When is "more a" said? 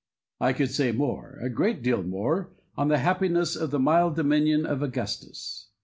0.91-1.49